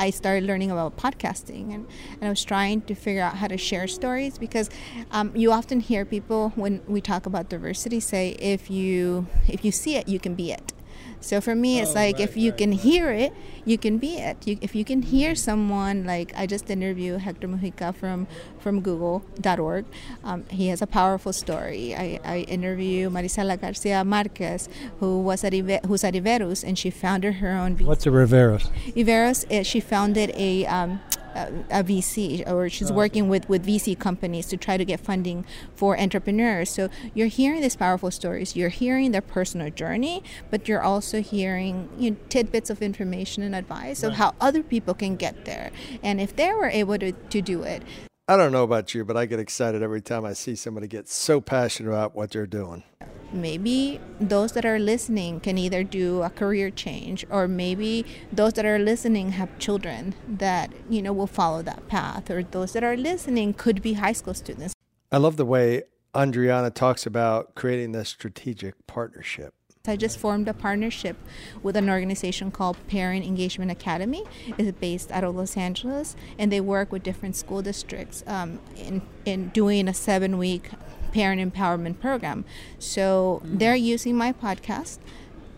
I 0.00 0.08
started 0.10 0.44
learning 0.44 0.70
about 0.70 0.96
podcasting 0.96 1.74
and, 1.74 1.86
and 2.14 2.24
I 2.24 2.30
was 2.30 2.42
trying 2.42 2.80
to 2.82 2.94
figure 2.94 3.22
out 3.22 3.36
how 3.36 3.48
to 3.48 3.58
share 3.58 3.86
stories 3.86 4.38
because 4.38 4.70
um, 5.10 5.36
you 5.36 5.52
often 5.52 5.80
hear 5.80 6.06
people 6.06 6.52
when 6.54 6.82
we 6.88 7.02
talk 7.02 7.26
about 7.26 7.50
diversity 7.50 8.00
say 8.00 8.30
if 8.38 8.70
you 8.70 9.26
if 9.46 9.62
you 9.62 9.70
see 9.70 9.96
it 9.96 10.08
you 10.08 10.18
can 10.18 10.34
be 10.34 10.52
it 10.52 10.72
so 11.20 11.40
for 11.40 11.54
me, 11.54 11.80
it's 11.80 11.90
oh, 11.90 11.94
like 11.94 12.16
right, 12.16 12.24
if 12.28 12.36
you 12.36 12.50
right, 12.50 12.58
can 12.58 12.70
right. 12.70 12.80
hear 12.80 13.10
it, 13.10 13.32
you 13.64 13.78
can 13.78 13.98
be 13.98 14.16
it. 14.16 14.46
You, 14.46 14.58
if 14.60 14.74
you 14.74 14.84
can 14.84 15.02
hear 15.02 15.34
someone, 15.34 16.04
like 16.04 16.32
I 16.36 16.46
just 16.46 16.70
interviewed 16.70 17.20
Hector 17.20 17.48
Mujica 17.48 17.94
from 17.94 18.26
from 18.58 18.80
Google.org. 18.80 19.84
Um, 20.24 20.44
he 20.50 20.68
has 20.68 20.82
a 20.82 20.86
powerful 20.86 21.32
story. 21.32 21.94
I, 21.94 22.20
I 22.24 22.38
interviewed 22.48 23.12
Marisela 23.12 23.60
Garcia 23.60 24.04
Marquez, 24.04 24.68
who 24.98 25.20
was 25.20 25.44
at 25.44 25.52
who's 25.52 26.04
at 26.04 26.14
Iverus, 26.14 26.64
and 26.64 26.78
she 26.78 26.90
founded 26.90 27.34
her 27.34 27.50
own. 27.50 27.76
What's 27.78 28.06
a 28.06 28.10
Riveros? 28.10 28.70
Iverus, 28.94 29.44
eh, 29.50 29.62
she 29.62 29.80
founded 29.80 30.30
a. 30.34 30.66
Um, 30.66 31.00
Uh, 31.34 31.50
a, 31.70 31.84
VC 31.84 32.46
or 32.50 32.68
she's 32.68 32.90
oh, 32.90 32.94
working 32.94 33.28
with, 33.28 33.48
with 33.48 33.64
VC 33.64 33.98
companies 33.98 34.46
to 34.46 34.56
try 34.56 34.76
to 34.76 34.84
get 34.84 35.00
funding 35.00 35.44
for 35.74 35.98
entrepreneurs. 35.98 36.70
So 36.70 36.88
you're 37.14 37.28
hearing 37.28 37.62
these 37.62 37.76
powerful 37.76 38.10
stories. 38.10 38.56
You're 38.56 38.68
hearing 38.68 39.12
their 39.12 39.20
personal 39.22 39.70
journey, 39.70 40.22
but 40.50 40.68
you're 40.68 40.82
also 40.82 41.22
hearing 41.22 41.88
you 41.98 42.12
know, 42.12 42.16
tidbits 42.28 42.68
of 42.68 42.82
information 42.82 43.42
and 43.42 43.54
advice 43.54 44.02
right. 44.02 44.10
of 44.10 44.18
how 44.18 44.34
other 44.40 44.62
people 44.62 44.94
can 44.94 45.16
get 45.16 45.44
there. 45.44 45.70
And 46.02 46.20
if 46.20 46.34
they 46.34 46.52
were 46.52 46.68
able 46.68 46.98
to, 46.98 47.12
to 47.12 47.40
do 47.40 47.62
it. 47.62 47.82
I 48.28 48.36
don't 48.36 48.52
know 48.52 48.64
about 48.64 48.94
you, 48.94 49.04
but 49.04 49.16
I 49.16 49.26
get 49.26 49.40
excited 49.40 49.82
every 49.82 50.00
time 50.00 50.24
I 50.24 50.32
see 50.32 50.54
somebody 50.54 50.86
get 50.86 51.08
so 51.08 51.40
passionate 51.40 51.90
about 51.90 52.14
what 52.14 52.30
they're 52.30 52.46
doing 52.46 52.84
maybe 53.32 54.00
those 54.20 54.52
that 54.52 54.64
are 54.64 54.78
listening 54.78 55.40
can 55.40 55.58
either 55.58 55.82
do 55.82 56.22
a 56.22 56.30
career 56.30 56.70
change 56.70 57.24
or 57.30 57.48
maybe 57.48 58.04
those 58.32 58.54
that 58.54 58.64
are 58.64 58.78
listening 58.78 59.32
have 59.32 59.58
children 59.58 60.14
that 60.28 60.72
you 60.88 61.02
know 61.02 61.12
will 61.12 61.26
follow 61.26 61.62
that 61.62 61.86
path 61.88 62.30
or 62.30 62.42
those 62.42 62.72
that 62.72 62.84
are 62.84 62.96
listening 62.96 63.52
could 63.54 63.82
be 63.82 63.94
high 63.94 64.12
school 64.12 64.34
students. 64.34 64.74
I 65.12 65.18
love 65.18 65.36
the 65.36 65.44
way 65.44 65.82
Adriana 66.16 66.70
talks 66.70 67.06
about 67.06 67.54
creating 67.54 67.92
this 67.92 68.08
strategic 68.08 68.86
partnership 68.86 69.54
I 69.88 69.96
just 69.96 70.18
formed 70.18 70.46
a 70.46 70.52
partnership 70.52 71.16
with 71.62 71.74
an 71.74 71.88
organization 71.88 72.50
called 72.50 72.76
Parent 72.86 73.24
Engagement 73.24 73.70
Academy. 73.70 74.24
It's 74.58 74.78
based 74.78 75.10
out 75.10 75.24
of 75.24 75.34
Los 75.34 75.56
Angeles, 75.56 76.16
and 76.38 76.52
they 76.52 76.60
work 76.60 76.92
with 76.92 77.02
different 77.02 77.34
school 77.34 77.62
districts 77.62 78.22
um, 78.26 78.60
in, 78.76 79.00
in 79.24 79.48
doing 79.48 79.88
a 79.88 79.94
seven 79.94 80.36
week 80.36 80.68
parent 81.14 81.40
empowerment 81.40 81.98
program. 81.98 82.44
So 82.78 83.40
mm-hmm. 83.42 83.56
they're 83.56 83.74
using 83.74 84.16
my 84.16 84.34
podcast 84.34 84.98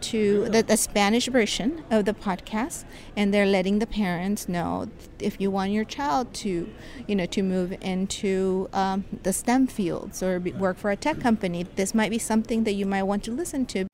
to 0.02 0.48
the, 0.48 0.62
the, 0.62 0.76
Spanish 0.76 1.26
version 1.26 1.84
of 1.90 2.04
the 2.04 2.12
podcast, 2.12 2.84
and 3.16 3.32
they're 3.32 3.46
letting 3.46 3.78
the 3.78 3.86
parents 3.86 4.48
know 4.48 4.88
if 5.18 5.40
you 5.40 5.50
want 5.50 5.70
your 5.70 5.84
child 5.84 6.34
to, 6.34 6.68
you 7.06 7.14
know, 7.14 7.26
to 7.26 7.42
move 7.42 7.76
into 7.80 8.68
um, 8.72 9.04
the 9.22 9.32
STEM 9.32 9.66
fields 9.68 10.22
or 10.22 10.40
be, 10.40 10.52
work 10.52 10.76
for 10.76 10.90
a 10.90 10.96
tech 10.96 11.20
company. 11.20 11.66
This 11.76 11.94
might 11.94 12.10
be 12.10 12.18
something 12.18 12.64
that 12.64 12.72
you 12.72 12.86
might 12.86 13.04
want 13.04 13.24
to 13.24 13.30
listen 13.30 13.66
to. 13.66 13.86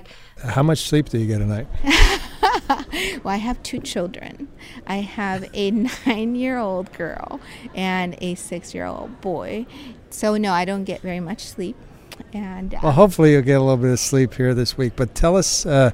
How 0.42 0.62
much 0.62 0.80
sleep 0.80 1.08
do 1.08 1.18
you 1.18 1.26
get 1.26 1.40
a 1.40 1.46
night? 1.46 1.66
well, 3.24 3.34
I 3.34 3.36
have 3.36 3.62
two 3.62 3.80
children. 3.80 4.48
I 4.86 4.96
have 4.96 5.48
a 5.52 5.70
nine-year-old 6.06 6.92
girl 6.92 7.40
and 7.74 8.16
a 8.20 8.34
six-year-old 8.34 9.20
boy, 9.20 9.66
so 10.10 10.36
no, 10.36 10.52
I 10.52 10.64
don't 10.64 10.84
get 10.84 11.00
very 11.00 11.20
much 11.20 11.44
sleep. 11.44 11.76
And 12.32 12.74
uh, 12.74 12.80
well, 12.82 12.92
hopefully 12.92 13.32
you'll 13.32 13.42
get 13.42 13.54
a 13.54 13.60
little 13.60 13.76
bit 13.76 13.90
of 13.90 14.00
sleep 14.00 14.34
here 14.34 14.54
this 14.54 14.76
week. 14.76 14.94
But 14.96 15.14
tell 15.14 15.36
us, 15.36 15.64
uh, 15.66 15.90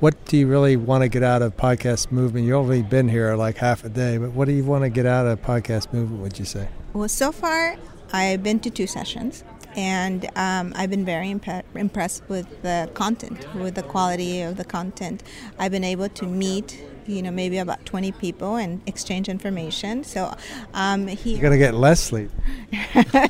what 0.00 0.24
do 0.26 0.36
you 0.36 0.46
really 0.46 0.76
want 0.76 1.02
to 1.02 1.08
get 1.08 1.22
out 1.22 1.42
of 1.42 1.56
podcast 1.56 2.10
movement? 2.10 2.46
You've 2.46 2.56
only 2.56 2.82
been 2.82 3.08
here 3.08 3.34
like 3.36 3.56
half 3.58 3.84
a 3.84 3.88
day, 3.88 4.18
but 4.18 4.32
what 4.32 4.46
do 4.46 4.52
you 4.52 4.64
want 4.64 4.84
to 4.84 4.90
get 4.90 5.06
out 5.06 5.26
of 5.26 5.40
podcast 5.42 5.92
movement? 5.92 6.22
Would 6.22 6.38
you 6.38 6.44
say? 6.44 6.68
Well, 6.92 7.08
so 7.08 7.32
far 7.32 7.76
I've 8.12 8.42
been 8.42 8.60
to 8.60 8.70
two 8.70 8.86
sessions 8.86 9.44
and 9.76 10.26
um, 10.36 10.72
I've 10.76 10.90
been 10.90 11.04
very 11.04 11.30
imp- 11.30 11.64
impressed 11.74 12.22
with 12.28 12.62
the 12.62 12.90
content, 12.94 13.46
with 13.54 13.74
the 13.74 13.82
quality 13.82 14.42
of 14.42 14.56
the 14.56 14.64
content. 14.64 15.22
I've 15.58 15.72
been 15.72 15.84
able 15.84 16.08
to 16.08 16.26
meet 16.26 16.82
you 17.08 17.22
know 17.22 17.30
maybe 17.30 17.58
about 17.58 17.84
20 17.86 18.12
people 18.12 18.56
and 18.56 18.80
exchange 18.86 19.28
information. 19.28 20.04
So 20.04 20.34
um, 20.74 21.06
he 21.06 21.32
you're 21.32 21.42
gonna 21.42 21.58
get 21.58 21.74
less 21.74 22.00
sleep. 22.00 22.30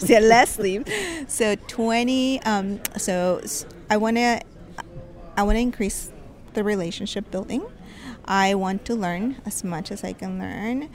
Yeah, 0.07 0.21
less 0.21 0.55
sleep. 0.55 0.89
So 1.29 1.57
20 1.69 2.43
um, 2.43 2.81
so 2.97 3.41
i 3.91 3.97
want 3.97 4.17
to 4.17 4.41
i 5.37 5.43
want 5.43 5.57
to 5.57 5.61
increase 5.61 6.13
the 6.55 6.65
relationship 6.65 7.31
building. 7.31 7.65
I 8.25 8.55
want 8.55 8.85
to 8.87 8.95
learn 8.95 9.37
as 9.45 9.63
much 9.63 9.93
as 9.93 10.03
i 10.03 10.13
can 10.13 10.39
learn 10.39 10.89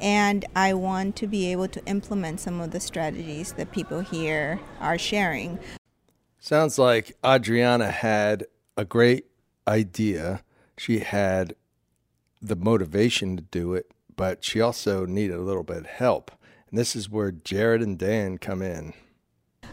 and 0.00 0.44
i 0.54 0.72
want 0.72 1.16
to 1.16 1.26
be 1.26 1.50
able 1.52 1.68
to 1.68 1.84
implement 1.86 2.40
some 2.40 2.60
of 2.60 2.70
the 2.70 2.80
strategies 2.80 3.52
that 3.52 3.72
people 3.72 4.00
here 4.00 4.60
are 4.80 4.96
sharing. 4.96 5.58
Sounds 6.38 6.78
like 6.78 7.16
adriana 7.24 7.90
had 7.90 8.46
a 8.76 8.84
great 8.84 9.26
idea. 9.66 10.42
She 10.76 11.00
had 11.00 11.54
the 12.40 12.56
motivation 12.56 13.36
to 13.36 13.42
do 13.42 13.74
it, 13.74 13.90
but 14.16 14.44
she 14.44 14.60
also 14.60 15.06
needed 15.06 15.36
a 15.36 15.42
little 15.42 15.62
bit 15.62 15.78
of 15.78 15.86
help. 15.86 16.30
And 16.70 16.78
this 16.78 16.94
is 16.94 17.08
where 17.08 17.32
Jared 17.32 17.82
and 17.82 17.98
Dan 17.98 18.38
come 18.38 18.62
in. 18.62 18.92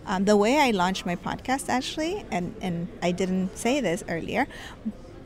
Um, 0.06 0.26
the 0.26 0.38
way 0.38 0.60
I 0.60 0.72
launched 0.72 1.06
my 1.06 1.16
podcast, 1.16 1.68
actually, 1.68 2.26
and, 2.32 2.56
and 2.62 2.88
I 3.02 3.12
didn't 3.12 3.58
say 3.58 3.82
this 3.82 4.04
earlier, 4.08 4.48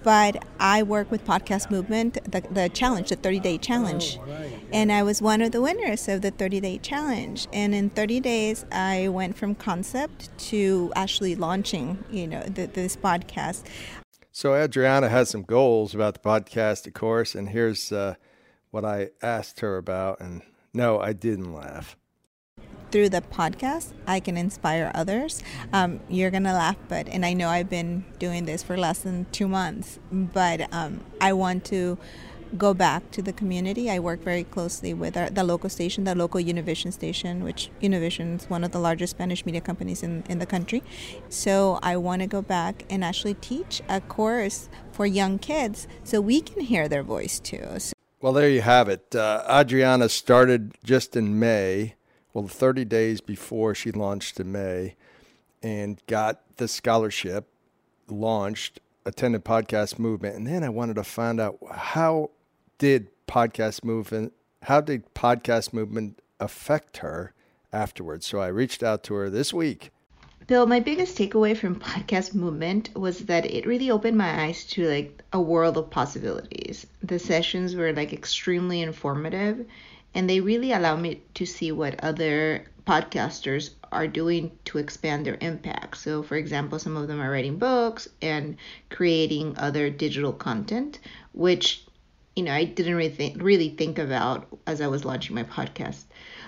but 0.03 0.45
I 0.59 0.83
work 0.83 1.11
with 1.11 1.25
Podcast 1.25 1.69
Movement, 1.69 2.17
the, 2.23 2.41
the 2.49 2.69
challenge, 2.69 3.09
the 3.09 3.17
30 3.17 3.39
day 3.39 3.57
challenge. 3.57 4.17
Oh, 4.21 4.31
right. 4.31 4.59
And 4.71 4.91
I 4.91 5.03
was 5.03 5.21
one 5.21 5.41
of 5.41 5.51
the 5.51 5.61
winners 5.61 6.07
of 6.07 6.21
the 6.21 6.31
30 6.31 6.61
day 6.61 6.77
challenge. 6.77 7.47
And 7.51 7.75
in 7.75 7.89
30 7.89 8.19
days, 8.21 8.65
I 8.71 9.09
went 9.09 9.37
from 9.37 9.55
concept 9.55 10.35
to 10.49 10.93
actually 10.95 11.35
launching, 11.35 12.03
you 12.09 12.27
know, 12.27 12.43
the, 12.43 12.67
this 12.67 12.95
podcast. 12.95 13.63
So 14.39 14.55
Adriana 14.55 15.09
has 15.09 15.29
some 15.29 15.43
goals 15.43 15.93
about 15.93 16.13
the 16.13 16.21
podcast, 16.21 16.87
of 16.87 16.93
course, 16.93 17.35
and 17.35 17.49
here's 17.49 17.91
uh, 17.91 18.15
what 18.71 18.85
I 18.85 19.09
asked 19.21 19.59
her 19.59 19.75
about. 19.75 20.21
And 20.21 20.43
no, 20.73 20.97
I 20.97 21.11
didn't 21.11 21.53
laugh. 21.53 21.97
Through 22.89 23.09
the 23.09 23.19
podcast, 23.19 23.91
I 24.07 24.21
can 24.21 24.37
inspire 24.37 24.93
others. 24.95 25.43
Um, 25.73 25.99
you're 26.07 26.31
gonna 26.31 26.53
laugh, 26.53 26.77
but 26.87 27.09
and 27.09 27.25
I 27.25 27.33
know 27.33 27.49
I've 27.49 27.69
been 27.69 28.05
doing 28.17 28.45
this 28.45 28.63
for 28.63 28.77
less 28.77 28.99
than 28.99 29.25
two 29.33 29.49
months, 29.49 29.99
but 30.09 30.73
um, 30.73 31.01
I 31.19 31.33
want 31.33 31.65
to 31.65 31.97
go 32.57 32.73
back 32.73 33.11
to 33.11 33.21
the 33.21 33.33
community. 33.33 33.89
I 33.89 33.99
work 33.99 34.21
very 34.21 34.43
closely 34.43 34.93
with 34.93 35.15
our, 35.17 35.29
the 35.29 35.43
local 35.43 35.69
station, 35.69 36.03
the 36.03 36.15
local 36.15 36.41
Univision 36.41 36.91
station, 36.91 37.43
which 37.43 37.69
Univision 37.81 38.37
is 38.37 38.49
one 38.49 38.63
of 38.63 38.71
the 38.71 38.79
largest 38.79 39.11
Spanish 39.11 39.45
media 39.45 39.61
companies 39.61 40.03
in, 40.03 40.23
in 40.29 40.39
the 40.39 40.45
country. 40.45 40.83
So 41.29 41.79
I 41.83 41.97
want 41.97 42.21
to 42.21 42.27
go 42.27 42.41
back 42.41 42.85
and 42.89 43.03
actually 43.03 43.35
teach 43.35 43.81
a 43.87 44.01
course 44.01 44.69
for 44.91 45.05
young 45.05 45.39
kids 45.39 45.87
so 46.03 46.21
we 46.21 46.41
can 46.41 46.61
hear 46.61 46.87
their 46.87 47.03
voice 47.03 47.39
too. 47.39 47.65
So 47.77 47.93
well, 48.21 48.33
there 48.33 48.49
you 48.49 48.61
have 48.61 48.89
it. 48.89 49.15
Uh, 49.15 49.43
Adriana 49.49 50.09
started 50.09 50.73
just 50.83 51.15
in 51.15 51.39
May, 51.39 51.95
well, 52.33 52.47
30 52.47 52.83
days 52.85 53.21
before 53.21 53.73
she 53.73 53.91
launched 53.91 54.39
in 54.39 54.51
May, 54.51 54.95
and 55.63 56.01
got 56.07 56.41
the 56.57 56.67
scholarship 56.67 57.47
launched 58.09 58.79
attended 59.05 59.45
podcast 59.45 59.97
movement 59.97 60.35
and 60.35 60.45
then 60.45 60.63
i 60.63 60.69
wanted 60.69 60.95
to 60.95 61.03
find 61.03 61.39
out 61.39 61.57
how 61.71 62.29
did 62.79 63.09
podcast 63.27 63.83
movement 63.83 64.33
how 64.63 64.81
did 64.81 65.13
podcast 65.13 65.71
movement 65.71 66.19
affect 66.39 66.97
her 66.97 67.33
afterwards? 67.71 68.25
So 68.25 68.39
i 68.39 68.47
reached 68.47 68.83
out 68.83 69.03
to 69.03 69.13
her 69.13 69.29
this 69.29 69.53
week. 69.53 69.91
Bill 70.47 70.65
my 70.65 70.79
biggest 70.79 71.17
takeaway 71.17 71.55
from 71.55 71.75
podcast 71.79 72.33
movement 72.33 72.89
was 72.95 73.19
that 73.25 73.45
it 73.45 73.65
really 73.65 73.91
opened 73.91 74.17
my 74.17 74.43
eyes 74.45 74.65
to 74.67 74.87
like 74.87 75.21
a 75.31 75.41
world 75.41 75.77
of 75.77 75.89
possibilities. 75.89 76.87
The 77.03 77.19
sessions 77.19 77.75
were 77.75 77.93
like 77.93 78.11
extremely 78.11 78.81
informative 78.81 79.65
and 80.15 80.29
they 80.29 80.39
really 80.39 80.71
allowed 80.71 81.01
me 81.01 81.21
to 81.35 81.45
see 81.45 81.71
what 81.71 82.03
other 82.03 82.65
podcasters 82.87 83.71
are 83.91 84.07
doing 84.07 84.51
to 84.65 84.77
expand 84.77 85.25
their 85.25 85.37
impact. 85.41 85.97
So, 85.97 86.23
for 86.23 86.35
example, 86.35 86.79
some 86.79 86.97
of 86.97 87.07
them 87.07 87.21
are 87.21 87.29
writing 87.29 87.57
books 87.57 88.07
and 88.21 88.57
creating 88.89 89.55
other 89.57 89.89
digital 89.89 90.33
content, 90.33 90.99
which 91.33 91.85
you 92.39 92.45
know 92.45 92.53
I 92.53 92.63
didn't 92.63 92.95
really 92.95 93.09
think, 93.09 93.43
really 93.43 93.67
think 93.67 93.99
about 93.99 94.47
as 94.65 94.79
I 94.79 94.87
was 94.87 95.03
launching 95.03 95.35
my 95.35 95.43
podcast. 95.43 96.05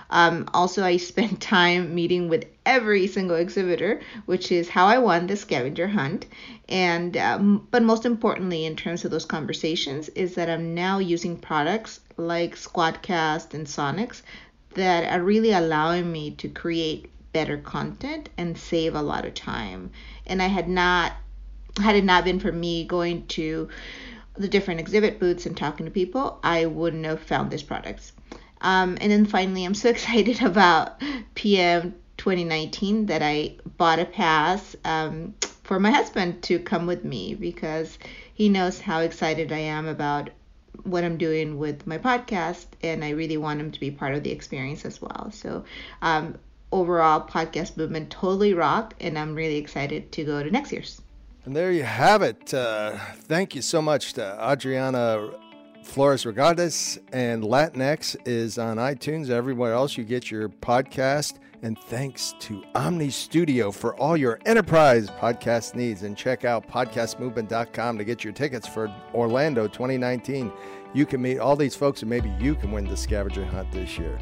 Um, 0.08 0.48
also, 0.54 0.82
I 0.82 0.96
spent 1.12 1.38
time 1.42 1.94
meeting 1.94 2.30
with 2.30 2.46
every 2.64 3.06
single 3.06 3.36
exhibitor, 3.36 4.00
which 4.24 4.50
is 4.50 4.70
how 4.70 4.86
I 4.86 4.96
won 4.96 5.26
the 5.26 5.36
scavenger 5.36 5.88
hunt. 5.88 6.24
And 6.66 7.14
um, 7.18 7.68
but 7.70 7.82
most 7.82 8.06
importantly, 8.06 8.64
in 8.64 8.74
terms 8.74 9.04
of 9.04 9.10
those 9.10 9.26
conversations, 9.26 10.08
is 10.10 10.34
that 10.36 10.48
I'm 10.48 10.74
now 10.74 10.98
using 10.98 11.36
products 11.36 12.00
like 12.16 12.56
Squadcast 12.56 13.52
and 13.52 13.66
Sonix 13.66 14.22
that 14.72 15.12
are 15.12 15.22
really 15.22 15.52
allowing 15.52 16.10
me 16.10 16.30
to 16.36 16.48
create 16.48 17.10
better 17.34 17.58
content 17.58 18.30
and 18.38 18.56
save 18.56 18.94
a 18.94 19.02
lot 19.02 19.26
of 19.26 19.34
time. 19.34 19.90
And 20.26 20.40
I 20.40 20.46
had 20.46 20.70
not 20.70 21.12
had 21.76 21.96
it 21.96 22.04
not 22.04 22.24
been 22.24 22.40
for 22.40 22.52
me 22.52 22.84
going 22.84 23.26
to 23.26 23.68
the 24.34 24.48
different 24.48 24.80
exhibit 24.80 25.18
booths 25.18 25.46
and 25.46 25.56
talking 25.56 25.86
to 25.86 25.92
people, 25.92 26.38
I 26.42 26.66
wouldn't 26.66 27.04
have 27.04 27.20
found 27.20 27.50
these 27.50 27.62
products. 27.62 28.12
Um, 28.60 28.96
and 29.00 29.10
then 29.10 29.26
finally, 29.26 29.64
I'm 29.64 29.74
so 29.74 29.90
excited 29.96 30.42
about 30.42 31.00
PM 31.34 31.94
2019 32.16 33.06
that 33.06 33.22
I 33.22 33.56
bought 33.76 33.98
a 33.98 34.04
pass 34.04 34.76
um, 34.84 35.34
for 35.64 35.80
my 35.80 35.90
husband 35.90 36.42
to 36.44 36.58
come 36.58 36.86
with 36.86 37.04
me 37.04 37.34
because 37.34 37.98
he 38.34 38.48
knows 38.48 38.80
how 38.80 39.00
excited 39.00 39.52
I 39.52 39.58
am 39.58 39.86
about 39.86 40.30
what 40.84 41.04
I'm 41.04 41.16
doing 41.16 41.58
with 41.58 41.86
my 41.86 41.98
podcast, 41.98 42.66
and 42.82 43.04
I 43.04 43.10
really 43.10 43.36
want 43.36 43.60
him 43.60 43.70
to 43.72 43.80
be 43.80 43.90
part 43.90 44.14
of 44.14 44.22
the 44.22 44.30
experience 44.30 44.84
as 44.84 45.00
well. 45.00 45.30
So, 45.32 45.64
um, 46.00 46.38
overall, 46.72 47.26
podcast 47.26 47.76
movement 47.76 48.10
totally 48.10 48.54
rocked, 48.54 49.00
and 49.00 49.18
I'm 49.18 49.34
really 49.34 49.58
excited 49.58 50.10
to 50.12 50.24
go 50.24 50.42
to 50.42 50.50
next 50.50 50.72
year's. 50.72 51.00
And 51.44 51.56
there 51.56 51.72
you 51.72 51.82
have 51.82 52.22
it. 52.22 52.54
Uh, 52.54 52.96
thank 53.22 53.54
you 53.54 53.62
so 53.62 53.82
much 53.82 54.12
to 54.14 54.38
Adriana 54.40 55.30
Flores 55.82 56.24
Regadas 56.24 57.00
and 57.12 57.42
Latinx 57.42 58.16
is 58.24 58.58
on 58.58 58.76
iTunes, 58.76 59.28
everywhere 59.28 59.72
else 59.72 59.96
you 59.96 60.04
get 60.04 60.30
your 60.30 60.48
podcast. 60.48 61.38
And 61.62 61.78
thanks 61.78 62.34
to 62.40 62.62
Omny 62.74 63.12
Studio 63.12 63.70
for 63.70 63.94
all 63.96 64.16
your 64.16 64.40
enterprise 64.46 65.08
podcast 65.08 65.74
needs. 65.74 66.02
And 66.02 66.16
check 66.16 66.44
out 66.44 66.68
podcastmovement.com 66.68 67.98
to 67.98 68.04
get 68.04 68.24
your 68.24 68.32
tickets 68.32 68.66
for 68.66 68.92
Orlando 69.14 69.68
2019. 69.68 70.52
You 70.94 71.06
can 71.06 71.22
meet 71.22 71.38
all 71.38 71.56
these 71.56 71.74
folks, 71.76 72.02
and 72.02 72.10
maybe 72.10 72.32
you 72.38 72.54
can 72.54 72.72
win 72.72 72.84
the 72.84 72.96
scavenger 72.96 73.44
hunt 73.44 73.70
this 73.72 73.96
year. 73.96 74.18